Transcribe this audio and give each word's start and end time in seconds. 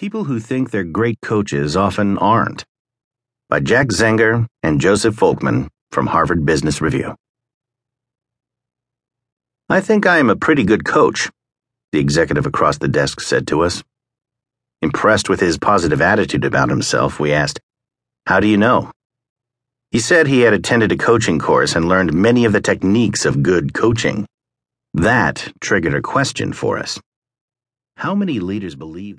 People 0.00 0.24
who 0.24 0.40
think 0.40 0.70
they're 0.70 0.82
great 0.82 1.20
coaches 1.20 1.76
often 1.76 2.16
aren't. 2.16 2.64
By 3.50 3.60
Jack 3.60 3.88
Zenger 3.88 4.46
and 4.62 4.80
Joseph 4.80 5.14
Folkman 5.14 5.68
from 5.92 6.06
Harvard 6.06 6.46
Business 6.46 6.80
Review. 6.80 7.16
I 9.68 9.82
think 9.82 10.06
I 10.06 10.16
am 10.16 10.30
a 10.30 10.36
pretty 10.36 10.64
good 10.64 10.86
coach, 10.86 11.28
the 11.92 11.98
executive 11.98 12.46
across 12.46 12.78
the 12.78 12.88
desk 12.88 13.20
said 13.20 13.46
to 13.48 13.60
us. 13.60 13.82
Impressed 14.80 15.28
with 15.28 15.40
his 15.40 15.58
positive 15.58 16.00
attitude 16.00 16.46
about 16.46 16.70
himself, 16.70 17.20
we 17.20 17.34
asked, 17.34 17.60
How 18.24 18.40
do 18.40 18.48
you 18.48 18.56
know? 18.56 18.90
He 19.90 19.98
said 19.98 20.26
he 20.26 20.40
had 20.40 20.54
attended 20.54 20.92
a 20.92 20.96
coaching 20.96 21.38
course 21.38 21.76
and 21.76 21.90
learned 21.90 22.14
many 22.14 22.46
of 22.46 22.54
the 22.54 22.62
techniques 22.62 23.26
of 23.26 23.42
good 23.42 23.74
coaching. 23.74 24.24
That 24.94 25.52
triggered 25.60 25.94
a 25.94 26.00
question 26.00 26.54
for 26.54 26.78
us. 26.78 26.98
How 28.00 28.14
many 28.14 28.40
leaders 28.40 28.76
believe 28.76 29.18